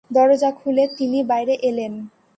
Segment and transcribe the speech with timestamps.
[0.11, 1.93] দরজা খুলে তিনি বাইরে এলেন।